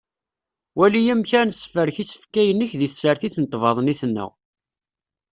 [0.77, 4.31] Wali amek ad nessefrek isefka yinek di tsertit n tbaḍnit-nneɣ.